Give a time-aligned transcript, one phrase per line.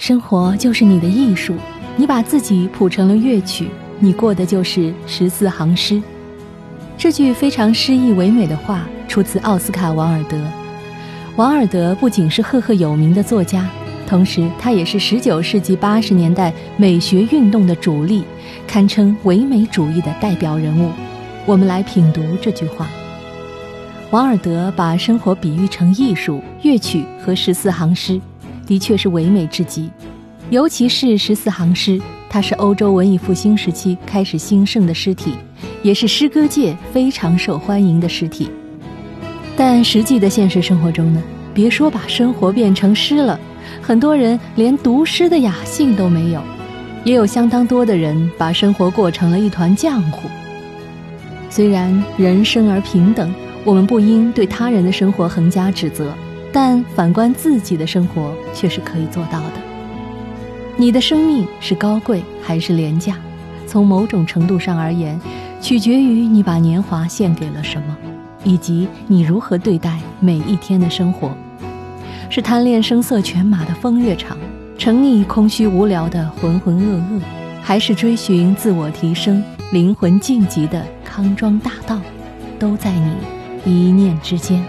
[0.00, 1.54] 生活就是你的艺术，
[1.94, 6.02] 你把自己谱成了乐曲，你过的就是十四行诗。
[6.96, 10.38] 这句非常诗意唯美的话出自奥斯卡·王尔德。
[11.36, 13.68] 王尔德不仅是赫赫有名的作家，
[14.06, 18.24] 同时他也是19世纪80年代美学运动的主力，
[18.66, 20.90] 堪称唯美主义的代表人物。
[21.44, 22.88] 我们来品读这句话。
[24.10, 28.18] 王尔德把生活比喻成艺术、乐曲和十四行诗，
[28.70, 29.90] 的确是唯美至极。
[30.48, 35.34] 尤其是十四行诗，它是欧洲文艺复兴时期开始兴盛的诗体，
[35.82, 38.48] 也是诗歌界非常受欢迎的诗体。
[39.56, 41.20] 但实际的现实生活中呢，
[41.52, 43.36] 别说把生活变成诗了，
[43.82, 46.40] 很多人连读诗的雅兴都没有，
[47.02, 50.28] 也有相当多的人把生活过成了一团浆糊。
[51.48, 53.34] 虽然人生而平等。
[53.62, 56.14] 我们不应对他人的生活横加指责，
[56.52, 59.54] 但反观自己的生活却是可以做到的。
[60.76, 63.16] 你的生命是高贵还是廉价，
[63.66, 65.20] 从某种程度上而言，
[65.60, 67.96] 取决于你把年华献给了什么，
[68.44, 71.30] 以及你如何对待每一天的生活。
[72.30, 74.38] 是贪恋声色犬马的风月场，
[74.78, 77.20] 沉溺空虚无聊的浑浑噩噩，
[77.62, 79.42] 还是追寻自我提升、
[79.72, 82.00] 灵魂晋级的康庄大道，
[82.58, 83.12] 都在你。
[83.66, 84.64] 一念之间。